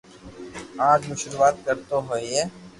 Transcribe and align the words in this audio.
اج 0.87 1.01
مون 1.07 1.17
ݾروعات 1.21 1.55
ڪرو 1.65 1.81
تو 1.89 1.97
ھوئي 2.07 2.39